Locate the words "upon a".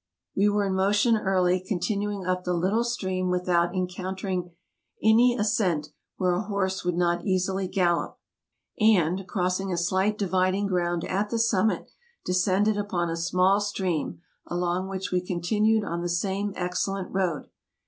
12.77-13.15